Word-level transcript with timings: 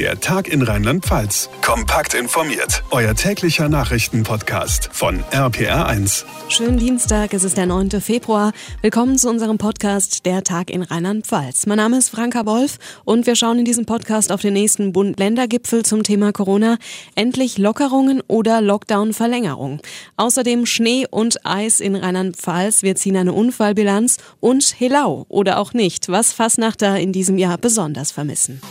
Der 0.00 0.18
Tag 0.18 0.48
in 0.48 0.62
Rheinland-Pfalz. 0.62 1.50
Kompakt 1.60 2.14
informiert. 2.14 2.82
Euer 2.90 3.14
täglicher 3.14 3.68
Nachrichtenpodcast 3.68 4.88
von 4.92 5.22
RPR1. 5.24 6.24
Schönen 6.48 6.78
Dienstag, 6.78 7.34
es 7.34 7.44
ist 7.44 7.58
der 7.58 7.66
9. 7.66 8.00
Februar. 8.00 8.52
Willkommen 8.80 9.18
zu 9.18 9.28
unserem 9.28 9.58
Podcast 9.58 10.24
Der 10.24 10.42
Tag 10.42 10.70
in 10.70 10.80
Rheinland-Pfalz. 10.80 11.66
Mein 11.66 11.76
Name 11.76 11.98
ist 11.98 12.08
Franka 12.08 12.46
Wolf 12.46 12.78
und 13.04 13.26
wir 13.26 13.36
schauen 13.36 13.58
in 13.58 13.66
diesem 13.66 13.84
Podcast 13.84 14.32
auf 14.32 14.40
den 14.40 14.54
nächsten 14.54 14.94
Bund-Länder-Gipfel 14.94 15.84
zum 15.84 16.02
Thema 16.02 16.32
Corona. 16.32 16.78
Endlich 17.14 17.58
Lockerungen 17.58 18.22
oder 18.26 18.62
Lockdown-Verlängerung. 18.62 19.82
Außerdem 20.16 20.64
Schnee 20.64 21.06
und 21.10 21.44
Eis 21.44 21.78
in 21.78 21.94
Rheinland-Pfalz. 21.94 22.82
Wir 22.82 22.96
ziehen 22.96 23.18
eine 23.18 23.34
Unfallbilanz 23.34 24.16
und 24.40 24.80
Helau 24.80 25.26
oder 25.28 25.58
auch 25.58 25.74
nicht, 25.74 26.08
was 26.08 26.32
Fassnachter 26.32 26.98
in 26.98 27.12
diesem 27.12 27.36
Jahr 27.36 27.58
besonders 27.58 28.12
vermissen. 28.12 28.62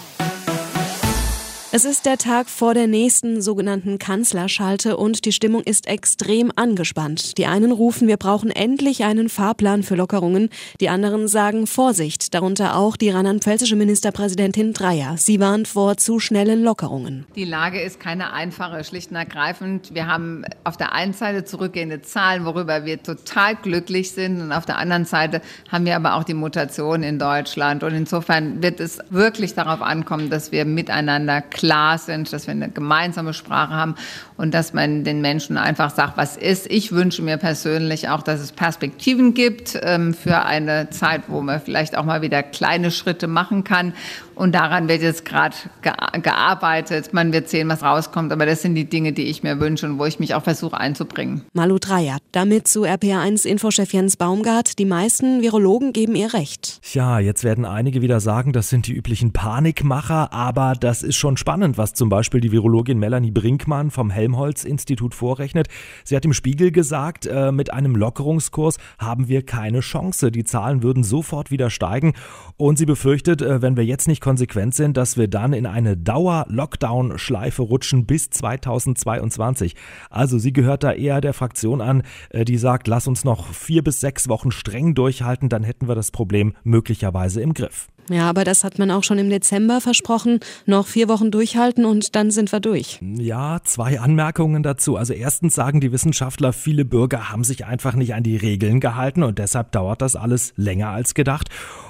Es 1.71 1.85
ist 1.85 2.07
der 2.07 2.17
Tag 2.17 2.49
vor 2.49 2.73
der 2.73 2.87
nächsten 2.87 3.43
sogenannten 3.43 3.99
Kanzlerschalte 3.99 4.97
und 4.97 5.25
die 5.25 5.31
Stimmung 5.31 5.61
ist 5.61 5.85
extrem 5.85 6.51
angespannt. 6.55 7.37
Die 7.37 7.45
einen 7.45 7.71
rufen, 7.71 8.07
wir 8.07 8.17
brauchen 8.17 8.49
endlich 8.49 9.03
einen 9.03 9.29
Fahrplan 9.29 9.83
für 9.83 9.93
Lockerungen. 9.93 10.49
Die 10.81 10.89
anderen 10.89 11.27
sagen 11.27 11.67
Vorsicht, 11.67 12.33
darunter 12.33 12.75
auch 12.75 12.97
die 12.97 13.11
rheinland-pfälzische 13.11 13.75
Ministerpräsidentin 13.75 14.73
Dreyer. 14.73 15.17
Sie 15.17 15.39
warnt 15.39 15.67
vor 15.67 15.97
zu 15.97 16.19
schnellen 16.19 16.63
Lockerungen. 16.63 17.27
Die 17.35 17.45
Lage 17.45 17.79
ist 17.79 17.99
keine 17.99 18.33
einfache, 18.33 18.83
schlicht 18.83 19.11
und 19.11 19.17
ergreifend. 19.17 19.93
Wir 19.93 20.07
haben 20.07 20.45
auf 20.63 20.75
der 20.75 20.93
einen 20.93 21.13
Seite 21.13 21.45
zurückgehende 21.45 22.01
Zahlen, 22.01 22.45
worüber 22.45 22.85
wir 22.85 23.03
total 23.03 23.55
glücklich 23.55 24.09
sind 24.09 24.41
und 24.41 24.51
auf 24.53 24.65
der 24.65 24.79
anderen 24.79 25.05
Seite 25.05 25.39
haben 25.71 25.85
wir 25.85 25.95
aber 25.95 26.15
auch 26.15 26.23
die 26.23 26.33
Mutation 26.33 27.03
in 27.03 27.19
Deutschland 27.19 27.83
und 27.83 27.93
insofern 27.93 28.63
wird 28.63 28.79
es 28.79 28.97
wirklich 29.11 29.53
darauf 29.53 29.83
ankommen, 29.83 30.31
dass 30.31 30.51
wir 30.51 30.65
miteinander 30.65 31.43
klar 31.59 31.97
sind, 31.97 32.31
dass 32.31 32.47
wir 32.47 32.53
eine 32.53 32.69
gemeinsame 32.69 33.33
Sprache 33.33 33.73
haben 33.73 33.95
und 34.37 34.53
dass 34.53 34.71
man 34.71 35.03
den 35.03 35.19
Menschen 35.19 35.57
einfach 35.57 35.89
sagt, 35.93 36.15
was 36.15 36.37
ist. 36.37 36.71
Ich 36.71 36.93
wünsche 36.93 37.21
mir 37.21 37.35
persönlich 37.35 38.07
auch, 38.07 38.21
dass 38.21 38.39
es 38.39 38.53
Perspektiven 38.53 39.33
gibt 39.33 39.77
ähm, 39.83 40.13
für 40.13 40.45
eine 40.45 40.89
Zeit, 40.89 41.23
wo 41.27 41.41
man 41.41 41.59
vielleicht 41.59 41.97
auch 41.97 42.05
mal 42.05 42.21
wieder 42.21 42.43
kleine 42.43 42.91
Schritte 42.91 43.27
machen 43.27 43.65
kann. 43.65 43.93
Und 44.35 44.55
daran 44.55 44.87
wird 44.87 45.01
jetzt 45.01 45.25
gerade 45.25 45.53
gearbeitet. 45.81 47.11
Man 47.11 47.33
wird 47.33 47.49
sehen, 47.49 47.67
was 47.67 47.83
rauskommt. 47.83 48.31
Aber 48.31 48.45
das 48.45 48.61
sind 48.61 48.73
die 48.75 48.85
Dinge, 48.85 49.11
die 49.11 49.23
ich 49.23 49.43
mir 49.43 49.59
wünsche 49.59 49.85
und 49.85 49.99
wo 49.99 50.05
ich 50.05 50.17
mich 50.17 50.33
auch 50.33 50.43
versuche 50.43 50.79
einzubringen. 50.79 51.41
Malu 51.51 51.77
Dreyer, 51.77 52.19
damit 52.31 52.65
zu 52.65 52.85
RPA1-Infochef 52.85 53.91
Jens 53.91 54.15
Baumgart. 54.15 54.79
Die 54.79 54.85
meisten 54.85 55.41
Virologen 55.41 55.91
geben 55.91 56.15
ihr 56.15 56.33
recht. 56.33 56.79
Tja, 56.83 57.19
jetzt 57.19 57.43
werden 57.43 57.65
einige 57.65 58.01
wieder 58.01 58.21
sagen, 58.21 58.53
das 58.53 58.69
sind 58.69 58.87
die 58.87 58.93
üblichen 58.93 59.33
Panikmacher. 59.33 60.31
Aber 60.31 60.73
das 60.79 61.03
ist 61.03 61.17
schon 61.17 61.35
spannend, 61.35 61.48
was 61.49 61.95
zum 61.95 62.09
Beispiel 62.09 62.41
die 62.41 62.51
Virologin 62.51 62.99
Melanie 62.99 63.31
Brinkmann 63.31 63.89
vom 63.89 64.11
Helmholtz-Institut 64.11 65.15
vorrechnet. 65.15 65.67
Sie 66.03 66.15
hat 66.15 66.23
im 66.23 66.33
Spiegel 66.33 66.71
gesagt, 66.71 67.25
äh, 67.25 67.51
mit 67.51 67.73
einem 67.73 67.95
Lockerungskurs 67.95 68.77
haben 68.99 69.29
wir 69.29 69.43
keine 69.43 69.79
Chance. 69.79 70.29
Die 70.29 70.43
Zahlen 70.43 70.83
würden 70.83 71.03
sofort 71.03 71.49
wieder 71.49 71.71
steigen. 71.71 72.13
Und 72.57 72.77
sie 72.77 72.85
befürchtet, 72.85 73.41
äh, 73.41 73.63
wenn 73.63 73.77
wir 73.77 73.83
jetzt 73.83 74.07
nicht 74.07 74.21
konsequent 74.21 74.75
sind, 74.75 74.95
dass 74.95 75.17
wir 75.17 75.27
dann 75.27 75.53
in 75.53 75.65
eine 75.65 75.97
Dauer-Lockdown-Schleife 75.97 77.63
rutschen 77.63 78.05
bis 78.05 78.29
2022. 78.29 79.75
Also 80.11 80.37
sie 80.37 80.53
gehört 80.53 80.83
da 80.83 80.91
eher 80.91 81.19
der 81.19 81.33
Fraktion 81.33 81.81
an, 81.81 82.03
äh, 82.29 82.45
die 82.45 82.59
sagt, 82.59 82.87
lass 82.87 83.07
uns 83.07 83.23
noch 83.23 83.47
vier 83.53 83.83
bis 83.83 83.99
sechs 84.01 84.29
Wochen 84.29 84.51
streng 84.51 84.93
durchhalten, 84.93 85.49
dann 85.49 85.63
hätten 85.63 85.87
wir 85.87 85.95
das 85.95 86.11
Problem 86.11 86.53
möglicherweise 86.63 87.41
im 87.41 87.55
Griff. 87.55 87.87
Ja, 88.09 88.29
aber 88.29 88.43
das 88.43 88.63
hat 88.63 88.79
man 88.79 88.91
auch 88.91 89.03
schon 89.03 89.17
im 89.17 89.29
Dezember 89.29 89.81
versprochen. 89.81 90.39
Noch 90.65 90.87
vier 90.87 91.07
Wochen 91.09 91.31
durchhalten 91.31 91.85
und 91.85 92.15
dann 92.15 92.31
sind 92.31 92.51
wir 92.51 92.59
durch. 92.59 92.99
Ja, 93.01 93.59
zwei 93.63 93.99
Anmerkungen 93.99 94.63
dazu. 94.63 94.97
Also 94.97 95.13
erstens 95.13 95.55
sagen 95.55 95.79
die 95.79 95.91
Wissenschaftler, 95.91 96.53
viele 96.53 96.85
Bürger 96.85 97.29
haben 97.29 97.43
sich 97.43 97.65
einfach 97.65 97.93
nicht 97.93 98.13
an 98.13 98.23
die 98.23 98.37
Regeln 98.37 98.79
gehalten 98.79 99.23
und 99.23 99.39
deshalb 99.39 99.71
dauert 99.71 100.01
das 100.01 100.15
alles 100.15 100.53
länger 100.55 100.89
als 100.89 101.13
gedacht. 101.13 101.49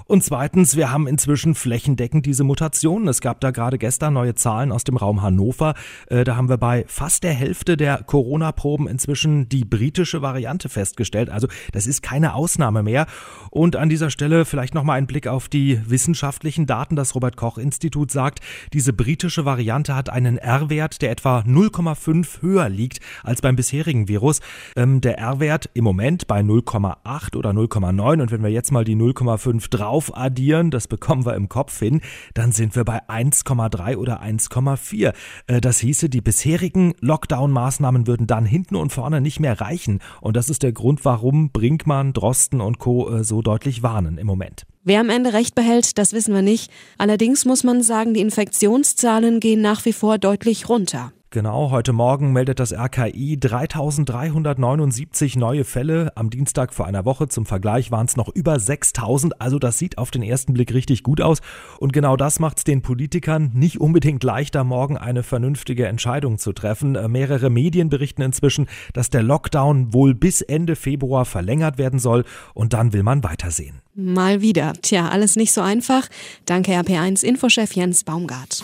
Und 0.10 0.24
zweitens, 0.24 0.76
wir 0.76 0.92
haben 0.92 1.06
inzwischen 1.06 1.54
flächendeckend 1.54 2.26
diese 2.26 2.44
Mutationen. 2.44 3.08
Es 3.08 3.22
gab 3.22 3.42
da 3.42 3.52
gerade 3.52 3.78
gestern 3.78 4.16
neue 4.16 4.34
Zahlen 4.34 4.72
aus 4.72 4.84
dem 4.84 4.98
Raum 4.98 5.22
Hannover. 5.22 5.76
Äh, 6.08 6.24
da 6.24 6.36
haben 6.36 6.50
wir 6.50 6.58
bei 6.58 6.84
fast 6.88 7.22
der 7.22 7.34
Hälfte 7.34 7.78
der 7.78 8.02
Corona-Proben 8.02 8.88
inzwischen 8.88 9.50
die 9.50 9.66
britische 9.66 10.24
Variante 10.24 10.68
festgestellt. 10.68 11.30
Also 11.30 11.48
das 11.74 11.86
ist 11.86 12.02
keine 12.02 12.34
Ausnahme 12.34 12.82
mehr. 12.82 13.06
Und 13.52 13.76
an 13.76 13.88
dieser 13.88 14.10
Stelle 14.10 14.46
vielleicht 14.46 14.74
nochmal 14.74 14.98
ein 14.98 15.06
Blick 15.06 15.28
auf 15.28 15.48
die 15.48 15.80
wissenschaftlichen 15.88 16.66
Daten. 16.66 16.96
Das 16.96 17.14
Robert 17.14 17.38
Koch 17.38 17.60
Institut 17.60 18.10
sagt, 18.10 18.40
diese 18.74 18.94
britische 18.94 19.46
Variante 19.46 19.94
hat 19.94 20.10
einen 20.10 20.40
R-Wert, 20.40 21.04
der 21.04 21.12
etwa 21.12 21.42
0,5 21.42 22.42
höher 22.42 22.68
liegt 22.68 23.00
als 23.22 23.44
beim 23.44 23.56
bisherigen 23.56 24.08
Virus. 24.08 24.40
Ähm, 24.76 25.02
der 25.02 25.20
R-Wert 25.20 25.70
im 25.76 25.84
Moment 25.84 26.26
bei 26.26 26.40
0,8 26.40 27.38
oder 27.38 27.52
0,9 27.52 28.24
und 28.24 28.32
wenn 28.32 28.42
wir 28.42 28.50
jetzt 28.50 28.72
mal 28.72 28.84
die 28.84 28.96
0,5 28.96 29.70
drauf 29.70 29.99
aufaddieren, 30.00 30.72
das 30.72 30.88
bekommen 30.88 31.26
wir 31.26 31.36
im 31.36 31.50
Kopf 31.50 31.78
hin, 31.78 32.00
dann 32.34 32.54
sind 32.54 32.78
wir 32.78 32.86
bei 32.86 33.02
1,3 33.10 33.98
oder 33.98 34.24
1,4. 34.24 35.14
Äh, 35.48 35.60
das 35.60 35.80
hieße, 35.80 36.10
die 36.10 36.22
bisherigen 36.22 36.94
Lockdown-Maßnahmen 37.02 38.08
würden 38.08 38.26
dann 38.26 38.46
hinten 38.46 38.78
und 38.78 38.94
vorne 38.94 39.20
nicht 39.20 39.42
mehr 39.42 39.60
reichen. 39.60 40.00
Und 40.22 40.38
das 40.38 40.50
ist 40.50 40.64
der 40.64 40.72
Grund, 40.72 41.04
warum 41.04 41.52
Brinkmann, 41.52 42.14
Drosten 42.14 42.62
und 42.62 42.80
Co. 42.80 43.10
Äh, 43.10 43.24
so 43.26 43.42
deutlich 43.42 43.84
warnen 43.84 44.18
im 44.18 44.28
Moment. 44.28 44.66
Wer 44.86 45.02
am 45.02 45.10
Ende 45.10 45.34
recht 45.34 45.54
behält, 45.54 45.98
das 45.98 46.14
wissen 46.14 46.34
wir 46.34 46.42
nicht. 46.42 46.72
Allerdings 46.98 47.44
muss 47.44 47.66
man 47.66 47.84
sagen, 47.84 48.14
die 48.14 48.22
Infektionszahlen 48.22 49.42
gehen 49.42 49.62
nach 49.62 49.84
wie 49.84 49.94
vor 49.94 50.18
deutlich 50.18 50.70
runter. 50.70 51.12
Genau, 51.32 51.70
heute 51.70 51.94
Morgen 51.94 52.34
meldet 52.34 52.60
das 52.60 52.74
RKI 52.74 53.38
3379 53.40 55.36
neue 55.36 55.64
Fälle. 55.64 56.12
Am 56.16 56.32
Dienstag 56.32 56.74
vor 56.74 56.88
einer 56.88 57.06
Woche 57.06 57.28
zum 57.28 57.46
Vergleich 57.46 57.92
waren 57.92 58.08
es 58.08 58.18
noch 58.18 58.30
über 58.34 58.60
6000. 58.60 59.40
Also 59.40 59.60
das 59.60 59.78
sieht 59.78 60.00
auf 60.00 60.10
den 60.10 60.24
ersten 60.24 60.54
Blick 60.54 60.74
richtig 60.74 61.04
gut 61.04 61.22
aus. 61.22 61.42
Und 61.78 61.94
genau 61.94 62.18
das 62.18 62.40
macht 62.40 62.58
es 62.58 62.64
den 62.64 62.82
Politikern 62.82 63.52
nicht 63.54 63.80
unbedingt 63.80 64.24
leichter, 64.24 64.64
morgen 64.64 64.98
eine 64.98 65.22
vernünftige 65.22 65.86
Entscheidung 65.86 66.40
zu 66.40 66.52
treffen. 66.52 66.96
Äh, 66.96 67.08
mehrere 67.08 67.52
Medien 67.52 67.90
berichten 67.90 68.24
inzwischen, 68.24 68.66
dass 68.94 69.12
der 69.12 69.22
Lockdown 69.22 69.94
wohl 69.94 70.16
bis 70.16 70.42
Ende 70.42 70.76
Februar 70.76 71.26
verlängert 71.26 71.78
werden 71.78 72.00
soll. 72.00 72.26
Und 72.56 72.74
dann 72.74 72.92
will 72.92 73.04
man 73.04 73.24
weitersehen. 73.24 73.84
Mal 73.94 74.42
wieder. 74.42 74.74
Tja, 74.82 75.10
alles 75.10 75.36
nicht 75.36 75.52
so 75.52 75.62
einfach. 75.62 76.10
Danke 76.46 76.72
RP1 76.72 77.24
Infochef 77.24 77.74
Jens 77.74 78.04
Baumgart. 78.04 78.64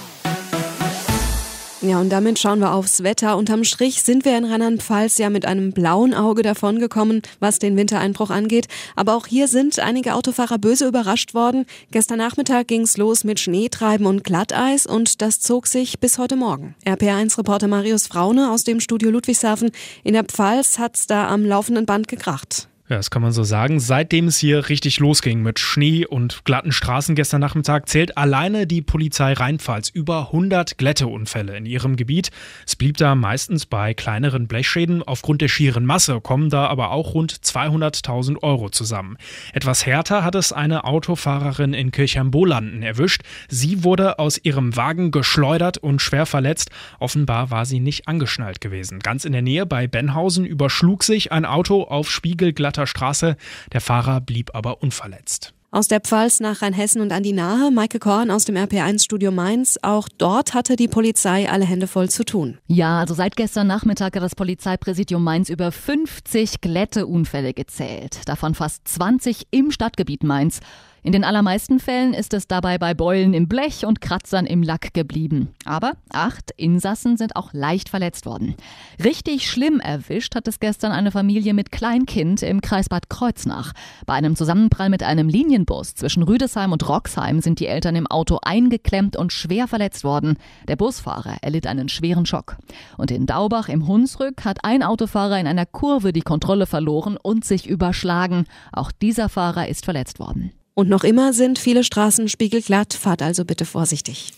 Ja, 1.82 2.00
und 2.00 2.10
damit 2.10 2.40
schauen 2.40 2.60
wir 2.60 2.74
aufs 2.74 3.04
Wetter. 3.04 3.38
Unterm 3.38 3.64
Strich 3.64 4.02
sind 4.02 4.24
wir 4.24 4.38
in 4.38 4.46
Rheinland-Pfalz 4.46 5.18
ja 5.18 5.30
mit 5.30 5.46
einem 5.46 5.72
blauen 5.72 6.14
Auge 6.14 6.42
davongekommen, 6.42 7.22
was 7.40 7.60
den 7.60 7.76
Wintereinbruch 7.76 8.30
angeht. 8.30 8.68
Aber 8.96 9.16
auch 9.16 9.28
hier 9.28 9.48
sind 9.48 9.80
einige 9.80 10.16
Autofahrer 10.16 10.58
böse 10.58 10.88
überrascht 10.88 11.34
worden. 11.34 11.66
Gestern 11.92 12.18
Nachmittag 12.18 12.68
ging's 12.70 12.98
los 12.98 13.24
mit 13.24 13.40
Schneetreiben 13.40 14.06
und 14.06 14.24
Glatteis 14.24 14.88
und 14.88 15.22
das 15.22 15.42
zog 15.42 15.68
sich 15.68 16.00
bis 16.00 16.18
heute 16.18 16.38
Morgen. 16.38 16.76
RPR1-Reporter 16.86 17.68
Marius 17.68 18.08
Fraune 18.08 18.52
aus 18.52 18.64
dem 18.64 18.80
Studio 18.80 19.12
Ludwigshafen 19.12 19.72
in 20.04 20.14
der 20.14 20.24
Pfalz 20.24 20.80
hat's 20.80 21.08
da 21.08 21.28
am 21.28 21.46
laufenden 21.46 21.86
Band 21.86 22.08
gekracht. 22.08 22.70
Ja, 22.88 22.98
das 22.98 23.10
kann 23.10 23.24
man 23.24 23.32
so 23.32 23.44
sagen. 23.44 23.80
Seitdem 23.80 24.28
es 24.28 24.38
hier 24.38 24.70
richtig 24.70 25.00
losging 25.00 25.42
mit 25.42 25.58
Schnee 25.58 26.06
und 26.06 26.46
glatten 26.46 26.72
Straßen 26.72 27.16
gestern 27.16 27.42
Nachmittag, 27.42 27.90
zählt 27.90 28.16
alleine 28.16 28.68
die 28.68 28.84
Polizei 28.84 29.34
Rheinpfalz 29.34 29.90
über 29.90 30.28
100 30.28 30.78
Glätteunfälle 30.78 31.58
in 31.58 31.66
ihrem 31.66 31.96
Gebiet. 31.96 32.30
Es 32.68 32.76
blieb 32.76 32.98
da 32.98 33.16
meistens 33.16 33.66
bei 33.66 33.96
kleineren 33.96 34.48
Blechschäden. 34.48 35.02
Aufgrund 35.02 35.42
der 35.42 35.48
schieren 35.48 35.84
Masse 35.84 36.22
kommen 36.22 36.52
da 36.52 36.68
aber 36.68 36.92
auch 36.92 37.16
rund 37.16 37.34
200.000 37.34 38.44
Euro 38.44 38.70
zusammen. 38.70 39.18
Etwas 39.52 39.88
härter 39.88 40.24
hat 40.24 40.36
es 40.36 40.54
eine 40.54 40.84
Autofahrerin 40.84 41.74
in 41.74 41.90
Kirchheim-Bolanden 41.90 42.84
erwischt. 42.84 43.24
Sie 43.50 43.84
wurde 43.84 44.20
aus 44.20 44.40
ihrem 44.44 44.76
Wagen 44.76 45.10
geschleudert 45.10 45.80
und 45.80 46.04
schwer 46.04 46.28
verletzt. 46.28 46.70
Offenbar 47.00 47.50
war 47.50 47.66
sie 47.66 47.80
nicht 47.80 48.08
angeschnallt 48.08 48.62
gewesen. 48.62 49.00
Ganz 49.00 49.26
in 49.26 49.32
der 49.32 49.42
Nähe 49.42 49.66
bei 49.66 49.88
Benhausen 49.88 50.46
überschlug 50.46 51.04
sich 51.04 51.32
ein 51.32 51.46
Auto 51.46 51.82
auf 51.82 52.12
spiegelglatt 52.12 52.75
Stuttgarter 52.76 52.88
Straße. 52.88 53.38
Der 53.72 53.82
Fahrer 53.82 54.22
blieb 54.22 54.54
aber 54.54 54.82
unverletzt. 54.82 55.54
Aus 55.72 55.90
der 55.90 56.00
Pfalz 56.00 56.40
nach 56.40 56.62
Rheinhessen 56.62 57.02
und 57.02 57.12
an 57.12 57.22
die 57.22 57.34
Nahe, 57.34 57.70
Maike 57.70 58.00
Korn 58.00 58.32
aus 58.32 58.46
dem 58.46 58.56
RP1-Studio 58.56 59.32
Mainz. 59.32 59.78
Auch 59.82 60.08
dort 60.18 60.54
hatte 60.54 60.78
die 60.78 60.88
Polizei 60.88 61.50
alle 61.50 61.66
Hände 61.66 61.88
voll 61.88 62.10
zu 62.10 62.24
tun. 62.24 62.60
Ja, 62.68 63.00
also 63.00 63.14
seit 63.14 63.36
gestern 63.36 63.68
Nachmittag 63.68 64.16
hat 64.16 64.24
das 64.24 64.36
Polizeipräsidium 64.36 65.22
Mainz 65.22 65.50
über 65.50 65.74
50 65.74 66.62
Glätteunfälle 66.62 67.54
gezählt. 67.54 68.22
Davon 68.26 68.56
fast 68.56 68.88
20 68.88 69.48
im 69.52 69.72
Stadtgebiet 69.72 70.24
Mainz. 70.24 70.62
In 71.06 71.12
den 71.12 71.24
allermeisten 71.24 71.80
Fällen 71.80 72.16
ist 72.16 72.34
es 72.34 72.48
dabei 72.48 72.80
bei 72.80 72.96
Beulen 72.96 73.36
im 73.36 73.48
Blech 73.48 73.86
und 73.86 74.02
Kratzern 74.02 74.48
im 74.48 74.64
Lack 74.64 74.92
geblieben. 74.96 75.50
Aber 75.64 75.92
acht 76.12 76.50
Insassen 76.58 77.16
sind 77.16 77.36
auch 77.36 77.54
leicht 77.54 77.90
verletzt 77.90 78.26
worden. 78.26 78.56
Richtig 79.04 79.48
schlimm 79.48 79.80
erwischt 79.80 80.34
hat 80.34 80.48
es 80.48 80.60
gestern 80.60 80.92
eine 80.92 81.12
Familie 81.12 81.54
mit 81.54 81.72
Kleinkind 81.72 82.42
im 82.42 82.60
Kreis 82.60 82.90
Bad 82.90 83.08
Kreuznach. 83.08 83.74
Bei 84.08 84.16
einem 84.16 84.36
Zusammenprall 84.36 84.90
mit 84.90 85.04
einem 85.04 85.30
Linienbus 85.30 85.94
zwischen 85.94 86.24
Rüdesheim 86.24 86.72
und 86.72 86.90
Roxheim 86.90 87.40
sind 87.40 87.60
die 87.60 87.68
Eltern 87.68 87.96
im 87.96 88.08
Auto 88.08 88.40
eingeklemmt 88.42 89.16
und 89.16 89.32
schwer 89.32 89.68
verletzt 89.68 90.04
worden. 90.04 90.40
Der 90.68 90.76
Busfahrer 90.76 91.36
erlitt 91.44 91.68
einen 91.68 91.88
schweren 91.88 92.26
Schock. 92.26 92.58
Und 92.98 93.12
in 93.12 93.28
Daubach 93.28 93.70
im 93.70 93.88
Hunsrück 93.88 94.44
hat 94.44 94.66
ein 94.66 94.82
Autofahrer 94.82 95.40
in 95.40 95.46
einer 95.46 95.68
Kurve 95.68 96.14
die 96.14 96.22
Kontrolle 96.22 96.66
verloren 96.66 97.16
und 97.22 97.46
sich 97.46 97.68
überschlagen. 97.68 98.46
Auch 98.72 98.92
dieser 98.92 99.30
Fahrer 99.30 99.68
ist 99.68 99.86
verletzt 99.86 100.18
worden. 100.18 100.52
Und 100.76 100.90
noch 100.90 101.04
immer 101.06 101.34
sind 101.34 101.58
viele 101.58 101.84
Straßen 101.84 102.28
spiegelglatt. 102.28 102.94
Fahrt 102.94 103.22
also 103.22 103.46
bitte 103.46 103.66
vorsichtig. 103.66 104.34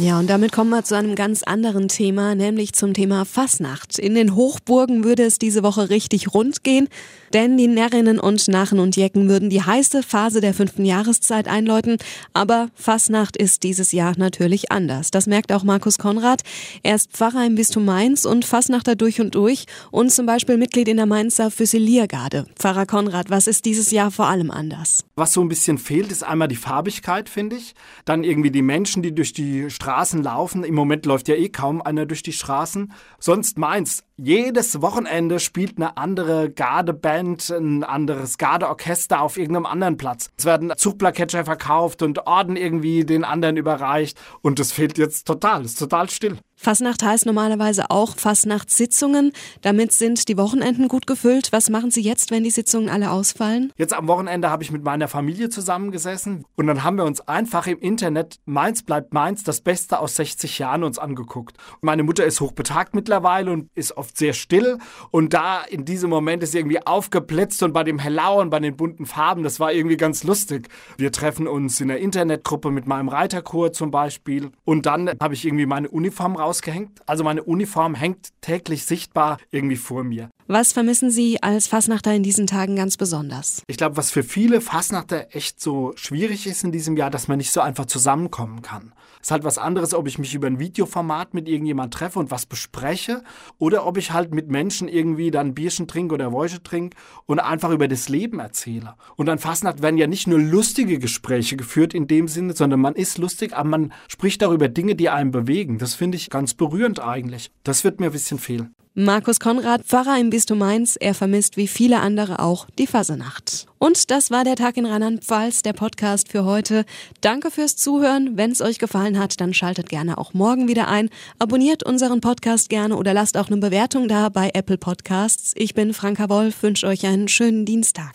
Ja, 0.00 0.18
und 0.18 0.30
damit 0.30 0.50
kommen 0.50 0.70
wir 0.70 0.82
zu 0.82 0.96
einem 0.96 1.14
ganz 1.14 1.42
anderen 1.42 1.88
Thema, 1.88 2.34
nämlich 2.34 2.72
zum 2.72 2.94
Thema 2.94 3.26
Fasnacht. 3.26 3.98
In 3.98 4.14
den 4.14 4.34
Hochburgen 4.34 5.04
würde 5.04 5.24
es 5.24 5.38
diese 5.38 5.62
Woche 5.62 5.90
richtig 5.90 6.32
rund 6.32 6.64
gehen, 6.64 6.88
denn 7.34 7.58
die 7.58 7.66
Närrinnen 7.66 8.18
und 8.18 8.48
Narren 8.48 8.78
und 8.78 8.96
Jecken 8.96 9.28
würden 9.28 9.50
die 9.50 9.62
heiße 9.62 10.02
Phase 10.02 10.40
der 10.40 10.54
fünften 10.54 10.86
Jahreszeit 10.86 11.48
einläuten. 11.48 11.98
Aber 12.32 12.70
Fasnacht 12.74 13.36
ist 13.36 13.62
dieses 13.62 13.92
Jahr 13.92 14.14
natürlich 14.16 14.72
anders. 14.72 15.10
Das 15.10 15.26
merkt 15.26 15.52
auch 15.52 15.64
Markus 15.64 15.98
Konrad. 15.98 16.40
Er 16.82 16.94
ist 16.94 17.12
Pfarrer 17.12 17.44
im 17.44 17.54
Bistum 17.54 17.84
Mainz 17.84 18.24
und 18.24 18.46
Fasnachter 18.46 18.96
durch 18.96 19.20
und 19.20 19.34
durch 19.34 19.66
und 19.90 20.10
zum 20.10 20.24
Beispiel 20.24 20.56
Mitglied 20.56 20.88
in 20.88 20.96
der 20.96 21.04
Mainzer 21.04 21.50
Füsiliergarde. 21.50 22.46
Pfarrer 22.58 22.86
Konrad, 22.86 23.28
was 23.28 23.46
ist 23.46 23.66
dieses 23.66 23.90
Jahr 23.90 24.10
vor 24.10 24.28
allem 24.28 24.50
anders? 24.50 25.04
Was 25.14 25.34
so 25.34 25.42
ein 25.42 25.48
bisschen 25.50 25.76
fehlt, 25.76 26.10
ist 26.10 26.24
einmal 26.24 26.48
die 26.48 26.56
Farbigkeit, 26.56 27.28
finde 27.28 27.56
ich. 27.56 27.74
Dann 28.06 28.24
irgendwie 28.24 28.50
die 28.50 28.62
Menschen, 28.62 29.02
die 29.02 29.14
durch 29.14 29.34
die 29.34 29.68
Straße 29.68 29.89
Straßen 29.90 30.22
laufen. 30.22 30.62
Im 30.62 30.76
Moment 30.76 31.04
läuft 31.04 31.26
ja 31.26 31.34
eh 31.34 31.48
kaum 31.48 31.82
einer 31.82 32.06
durch 32.06 32.22
die 32.22 32.32
Straßen. 32.32 32.92
Sonst 33.18 33.58
Mainz, 33.58 34.04
jedes 34.22 34.82
Wochenende 34.82 35.40
spielt 35.40 35.76
eine 35.76 35.96
andere 35.96 36.50
Gardeband, 36.50 37.50
ein 37.50 37.84
anderes 37.84 38.38
Gardeorchester 38.38 39.20
auf 39.22 39.36
irgendeinem 39.36 39.66
anderen 39.66 39.96
Platz. 39.96 40.30
Es 40.36 40.44
werden 40.44 40.72
Zugplakette 40.76 41.44
verkauft 41.44 42.02
und 42.02 42.26
Orden 42.26 42.56
irgendwie 42.56 43.04
den 43.04 43.24
anderen 43.24 43.56
überreicht. 43.56 44.18
Und 44.42 44.58
das 44.58 44.72
fehlt 44.72 44.98
jetzt 44.98 45.26
total, 45.26 45.64
ist 45.64 45.78
total 45.78 46.10
still. 46.10 46.38
Fasnacht 46.62 47.02
heißt 47.02 47.24
normalerweise 47.24 47.90
auch 47.90 48.16
Fastnachtssitzungen. 48.16 49.32
Damit 49.62 49.92
sind 49.92 50.28
die 50.28 50.36
Wochenenden 50.36 50.88
gut 50.88 51.06
gefüllt. 51.06 51.52
Was 51.52 51.70
machen 51.70 51.90
Sie 51.90 52.02
jetzt, 52.02 52.30
wenn 52.30 52.44
die 52.44 52.50
Sitzungen 52.50 52.90
alle 52.90 53.12
ausfallen? 53.12 53.72
Jetzt 53.78 53.94
am 53.94 54.08
Wochenende 54.08 54.50
habe 54.50 54.62
ich 54.62 54.70
mit 54.70 54.84
meiner 54.84 55.08
Familie 55.08 55.48
zusammengesessen 55.48 56.44
und 56.56 56.66
dann 56.66 56.84
haben 56.84 56.98
wir 56.98 57.06
uns 57.06 57.26
einfach 57.26 57.66
im 57.66 57.78
Internet 57.78 58.40
Mainz 58.44 58.82
bleibt 58.82 59.14
Mainz, 59.14 59.42
das 59.42 59.62
Beste 59.62 60.00
aus 60.00 60.16
60 60.16 60.58
Jahren 60.58 60.84
uns 60.84 60.98
angeguckt. 60.98 61.56
Meine 61.80 62.02
Mutter 62.02 62.26
ist 62.26 62.42
hochbetagt 62.42 62.94
mittlerweile 62.94 63.52
und 63.52 63.70
ist 63.74 63.96
oft 64.10 64.18
sehr 64.18 64.32
still 64.32 64.78
und 65.10 65.32
da 65.34 65.62
in 65.62 65.84
diesem 65.84 66.10
Moment 66.10 66.42
ist 66.42 66.54
irgendwie 66.54 66.84
aufgeblitzt 66.84 67.62
und 67.62 67.72
bei 67.72 67.84
dem 67.84 67.98
Hellau 67.98 68.40
und 68.40 68.50
bei 68.50 68.58
den 68.58 68.76
bunten 68.76 69.06
Farben, 69.06 69.42
das 69.42 69.60
war 69.60 69.72
irgendwie 69.72 69.96
ganz 69.96 70.24
lustig. 70.24 70.68
Wir 70.98 71.12
treffen 71.12 71.46
uns 71.46 71.80
in 71.80 71.88
der 71.88 71.98
Internetgruppe 71.98 72.70
mit 72.70 72.86
meinem 72.86 73.08
Reiterchor 73.08 73.72
zum 73.72 73.90
Beispiel 73.90 74.50
und 74.64 74.86
dann 74.86 75.10
habe 75.20 75.34
ich 75.34 75.44
irgendwie 75.44 75.66
meine 75.66 75.88
Uniform 75.88 76.36
raus 76.36 76.50
rausgehängt. 76.50 77.00
Also 77.06 77.22
meine 77.22 77.44
Uniform 77.44 77.94
hängt 77.94 78.30
täglich 78.40 78.84
sichtbar 78.84 79.38
irgendwie 79.50 79.76
vor 79.76 80.02
mir. 80.04 80.30
Was 80.52 80.72
vermissen 80.72 81.12
Sie 81.12 81.40
als 81.44 81.68
Fasnachter 81.68 82.12
in 82.12 82.24
diesen 82.24 82.48
Tagen 82.48 82.74
ganz 82.74 82.96
besonders? 82.96 83.62
Ich 83.68 83.76
glaube, 83.76 83.96
was 83.96 84.10
für 84.10 84.24
viele 84.24 84.60
Fasnachter 84.60 85.28
echt 85.30 85.60
so 85.60 85.92
schwierig 85.94 86.48
ist 86.48 86.64
in 86.64 86.72
diesem 86.72 86.96
Jahr, 86.96 87.08
dass 87.08 87.28
man 87.28 87.38
nicht 87.38 87.52
so 87.52 87.60
einfach 87.60 87.86
zusammenkommen 87.86 88.60
kann. 88.60 88.92
Es 89.20 89.28
ist 89.28 89.30
halt 89.30 89.44
was 89.44 89.58
anderes, 89.58 89.94
ob 89.94 90.08
ich 90.08 90.18
mich 90.18 90.34
über 90.34 90.48
ein 90.48 90.58
Videoformat 90.58 91.34
mit 91.34 91.46
irgendjemand 91.48 91.94
treffe 91.94 92.18
und 92.18 92.32
was 92.32 92.46
bespreche 92.46 93.22
oder 93.58 93.86
ob 93.86 93.96
ich 93.96 94.10
halt 94.10 94.34
mit 94.34 94.50
Menschen 94.50 94.88
irgendwie 94.88 95.30
dann 95.30 95.54
Bierchen 95.54 95.86
trinke 95.86 96.14
oder 96.14 96.32
Wäusche 96.32 96.60
trinke 96.60 96.96
und 97.26 97.38
einfach 97.38 97.70
über 97.70 97.86
das 97.86 98.08
Leben 98.08 98.40
erzähle. 98.40 98.96
Und 99.14 99.28
an 99.28 99.38
Fasnacht 99.38 99.82
werden 99.82 99.98
ja 99.98 100.08
nicht 100.08 100.26
nur 100.26 100.40
lustige 100.40 100.98
Gespräche 100.98 101.56
geführt 101.56 101.94
in 101.94 102.08
dem 102.08 102.26
Sinne, 102.26 102.56
sondern 102.56 102.80
man 102.80 102.96
ist 102.96 103.18
lustig, 103.18 103.54
aber 103.54 103.68
man 103.68 103.92
spricht 104.08 104.42
darüber 104.42 104.68
Dinge, 104.68 104.96
die 104.96 105.10
einen 105.10 105.30
bewegen. 105.30 105.78
Das 105.78 105.94
finde 105.94 106.16
ich 106.16 106.28
ganz 106.28 106.54
berührend 106.54 106.98
eigentlich. 106.98 107.52
Das 107.62 107.84
wird 107.84 108.00
mir 108.00 108.06
ein 108.06 108.12
bisschen 108.12 108.40
fehlen. 108.40 108.74
Markus 109.04 109.40
Konrad, 109.40 109.84
Pfarrer 109.84 110.18
im 110.18 110.28
Bistum 110.28 110.58
Mainz, 110.58 110.96
er 110.96 111.14
vermisst 111.14 111.56
wie 111.56 111.68
viele 111.68 112.00
andere 112.00 112.38
auch 112.38 112.66
die 112.78 112.86
Fasenacht. 112.86 113.66
Und 113.78 114.10
das 114.10 114.30
war 114.30 114.44
der 114.44 114.56
Tag 114.56 114.76
in 114.76 114.84
Rheinland-Pfalz, 114.84 115.62
der 115.62 115.72
Podcast 115.72 116.30
für 116.30 116.44
heute. 116.44 116.84
Danke 117.22 117.50
fürs 117.50 117.76
Zuhören. 117.76 118.36
Wenn 118.36 118.50
es 118.50 118.60
euch 118.60 118.78
gefallen 118.78 119.18
hat, 119.18 119.40
dann 119.40 119.54
schaltet 119.54 119.88
gerne 119.88 120.18
auch 120.18 120.34
morgen 120.34 120.68
wieder 120.68 120.88
ein. 120.88 121.08
Abonniert 121.38 121.82
unseren 121.82 122.20
Podcast 122.20 122.68
gerne 122.68 122.94
oder 122.94 123.14
lasst 123.14 123.38
auch 123.38 123.46
eine 123.46 123.56
Bewertung 123.56 124.06
da 124.06 124.28
bei 124.28 124.50
Apple 124.52 124.76
Podcasts. 124.76 125.52
Ich 125.56 125.72
bin 125.72 125.94
Franka 125.94 126.28
Wolf, 126.28 126.62
wünsche 126.62 126.86
euch 126.86 127.06
einen 127.06 127.28
schönen 127.28 127.64
Dienstag. 127.64 128.12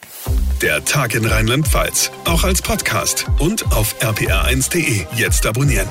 Der 0.62 0.86
Tag 0.86 1.16
in 1.16 1.26
Rheinland-Pfalz, 1.26 2.12
auch 2.26 2.44
als 2.44 2.62
Podcast 2.62 3.26
und 3.40 3.66
auf 3.72 3.96
rpr1.de. 4.02 5.08
Jetzt 5.16 5.48
abonnieren. 5.48 5.88